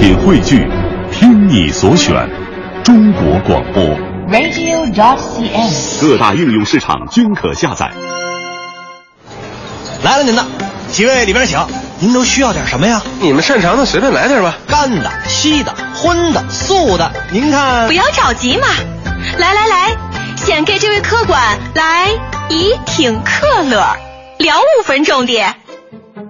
[0.00, 0.66] 品汇聚，
[1.12, 2.26] 听你所选，
[2.82, 3.84] 中国广播。
[4.30, 6.00] radio.dot.cn，。
[6.00, 7.90] 各大应用市场均可下载。
[10.02, 10.42] 来了您的，
[10.88, 11.58] 几位里边请。
[11.98, 13.02] 您都需要点什么呀？
[13.20, 14.56] 你们擅长的随便来点吧。
[14.66, 17.86] 干的、稀的、荤的、素的，您看。
[17.86, 18.68] 不要着急嘛，
[19.36, 19.96] 来来来，
[20.34, 22.08] 先给这位客官来
[22.48, 23.84] 一听可乐，
[24.38, 25.38] 聊五分钟的。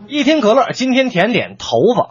[0.09, 2.11] 一听可乐，今天甜点头发。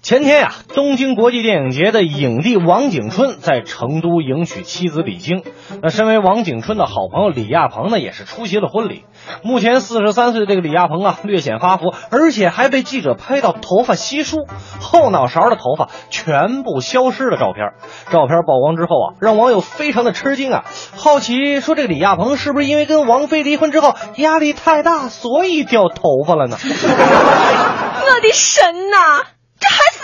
[0.00, 5.42] 前天呀、东京国际电影节的影帝王景春在成都迎娶妻子李菁。
[5.82, 9.04] 那身为王景春的好朋友李亚鹏呢，也是出席了婚礼。
[9.42, 14.46] 目前四十三岁的这个李亚鹏啊，略显发福，而且还被记者拍到头发稀疏，
[14.80, 17.72] 后脑勺的头发全部消失的照片。
[18.10, 20.64] 照片曝光之后啊，让网友非常的吃惊啊，
[20.96, 26.56] 好奇说这个李亚鹏是不是因为跟王菲离婚之后压力太大，所以掉头发了呢？
[26.62, 29.37] 我的神呐！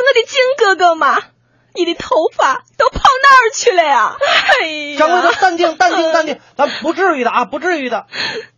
[0.06, 1.18] 我的金哥哥吗？
[1.74, 4.16] 你的头发都跑哪儿去了呀？
[4.62, 4.98] 哎呀！
[4.98, 8.06] 掌柜的，淡定，淡定，淡定，咱不至于的啊，不至于的。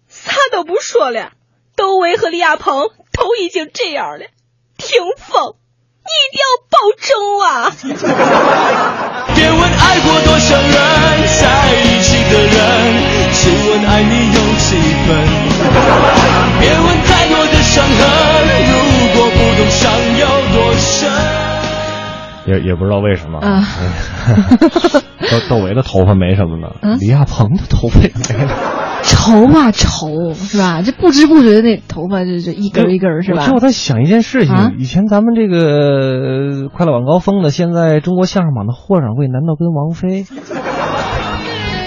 [0.09, 1.33] 啥都不说了，
[1.77, 4.27] 窦唯和李亚鹏都已经这样了，
[4.77, 5.57] 霆锋，
[6.05, 7.41] 你一定要保重
[22.47, 23.63] 也也不知道为什么，啊
[25.31, 28.53] 窦窦唯的头发没什么呢，嗯李亚鹏的头发也没了。
[29.03, 30.83] 愁啊愁，是吧？
[30.83, 33.53] 这不知不觉的那头发就就一根一根，是吧我？
[33.53, 35.59] 就在想一件事情，啊以前咱们这个
[36.65, 40.27] 呃快乐晚高峰的，现在中国相声榜的霍掌柜，难道跟王菲？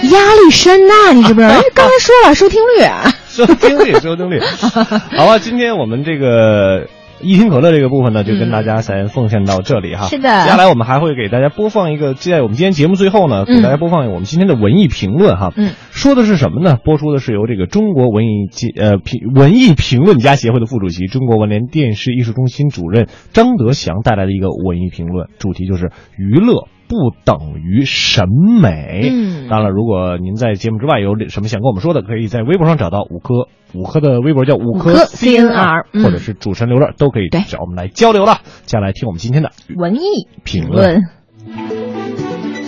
[0.02, 1.52] 压力山大、你知不知道？
[1.52, 4.40] 人家刚才说了收听率啊，收听率，收听率。
[5.18, 6.86] 好吧，今天我们这个
[7.22, 10.06] 一听可乐这个部分呢，就跟大家先奉献到这里哈。
[10.06, 15.52] 是的接下来我们还会给大家播放一个，在我们今天节目最后呢，给大家播放我们今天的文艺评论哈。
[15.56, 16.76] 嗯，说的是什么呢？
[16.84, 26.68] 播出的是由这个中国文艺界呃评文艺评论家协会的副主席、中国文联电视艺术中心主任张德祥带来的一个文艺评论，主题就是娱乐。
[26.90, 28.24] 不等于审
[28.60, 29.08] 美。
[29.12, 38.40] 嗯当然了，如果您在节目之外有什么想跟我们说的，可以在微博上找到五科，五科的微博叫五科 CNR 嗯或者是主持人刘乐，都可以对找我们来交流了。
[38.66, 41.02] 接下来听我们今天的文艺评论论。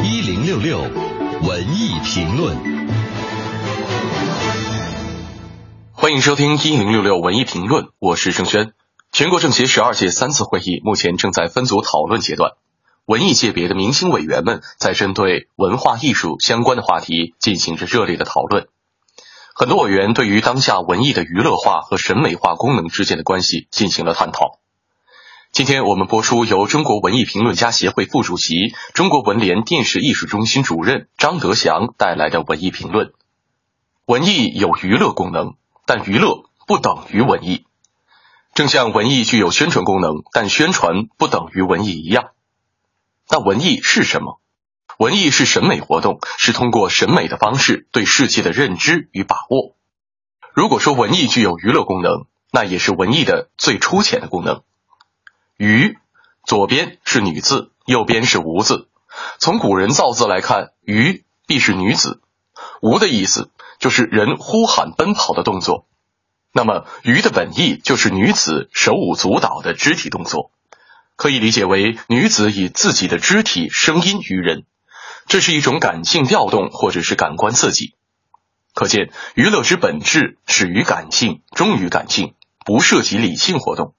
[0.04, 2.56] 一零六六文艺评论。
[5.90, 8.72] 欢迎收听一零六六文艺评论，我是郑轩。
[9.12, 12.52] 全国政协十二届三次会议目前正在分组讨论阶段，
[13.04, 18.68] 文艺界别的明星委员们在针对文化艺术相关的话题进行着热烈的讨论。
[19.54, 24.60] 很多委员对于当下文艺的娱乐化和审美化功能之间的关系进行了探讨。
[25.50, 28.54] 今天我们播出由中国文艺评论家协会副主席、
[28.94, 33.12] 中国文联电视艺术中心主任张德祥带来的文艺评论。
[34.06, 35.54] 文艺有娱乐功能，
[35.84, 37.66] 但娱乐不等于文艺。
[38.54, 42.30] 正像文艺具有宣传功能，但宣传不等于文艺一样。
[43.32, 44.42] 那文艺是什么？
[44.98, 49.74] 文艺是审美活动，是通过审美的方式对世界的认知与把握。
[50.52, 54.60] 如果说文艺具有娱乐功能，那也是文艺的最粗浅的功能。
[55.56, 55.96] 娱，
[56.44, 58.90] 左边是女字，右边是无字。
[59.38, 62.20] 从古人造字来看，娱必是女子，
[62.82, 65.86] 无的意思就是人呼喊奔跑的动作。
[66.52, 70.50] 那么，娱的本意就是女子手舞足蹈的肢体动作，
[71.16, 74.64] 可以理解为女子以自己的肢体、声音娱人，
[75.26, 77.94] 这是一种感性调动或者是感官刺激。
[78.74, 82.34] 可见，娱乐之本质始于感性，终于感性，
[82.64, 83.94] 不涉及理性活动。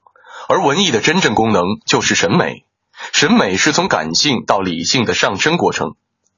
[0.49, 2.65] 而文艺的真正功能就是审美，
[3.13, 5.95] 审美是从感性到理性的上升过程，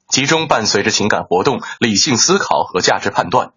[0.08, 3.52] 其中伴随着情感活动、理性思考和价值判断。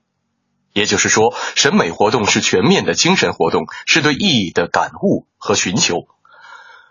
[0.71, 6.07] 也就是说，审美活动是全面的精神活动，是对意义的感悟和寻求。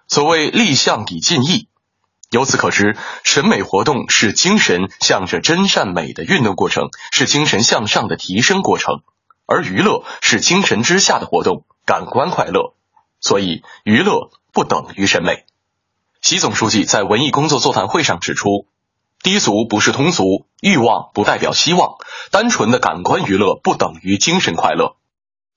[0.09, 1.69] 所谓立项以尽意，
[2.31, 9.03] 由此可知，审美活动是精神向着真善美的运动过程，是精神向上的提升过程，
[9.45, 12.75] 而娱乐是精神之下的活动，感官快乐。
[13.21, 15.45] 所以，娱乐不等于审美。
[16.23, 18.67] 习总书记在文艺工作座谈会上指出，
[19.23, 21.97] 低俗不是通俗，欲望不代表希望，
[22.31, 24.97] 单纯的感官娱乐不等于精神快乐。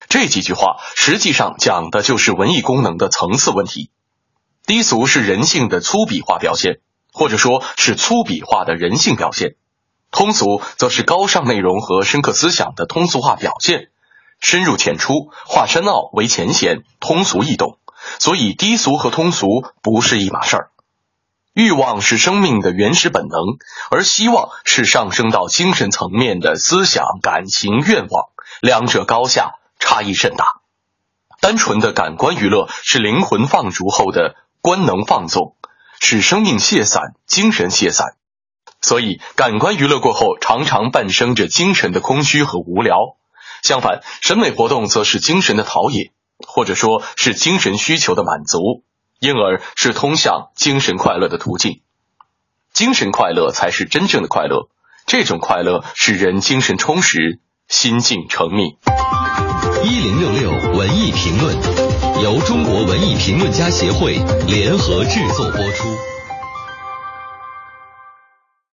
[0.10, 3.90] 这几句话实际上讲的就是文艺功能的层次问题。
[4.66, 6.80] 低俗是人性的粗鄙化表现，
[7.12, 9.56] 或者说是粗鄙化的人性表现；
[10.12, 13.90] 通俗则是高尚内容和深刻思想的通俗化表现。
[14.40, 17.78] 深入浅出，化深奥为浅显，通俗易懂。
[18.18, 19.48] 所以，低俗和通俗
[19.84, 20.72] 不是一码事儿。
[21.54, 23.40] 欲望是生命的原始本能，
[23.92, 28.30] 而希望是上升到精神层面的思想、感情、愿望，
[28.62, 30.46] 两者高下差异甚大。
[31.40, 35.56] 单纯的感官娱乐是灵魂放逐后的官能放纵，
[36.00, 38.16] 使生命懈散、精神懈散。
[38.82, 43.18] 所以，感官娱乐过后，常常伴生着精神的空虚和无聊。
[43.64, 46.12] 相反，审美活动则是精神的陶冶，
[46.48, 48.84] 或者说是精神需求的满足。
[49.20, 51.84] 因而是通向精神快乐的途径，
[52.74, 54.68] 精神快乐才是真正的快乐。
[55.06, 58.80] 这种快乐使人精神充实，心境澄密。
[59.84, 61.56] 一零六六文艺评论，
[62.22, 66.11] 由中国文艺评论家协会联合制作播出。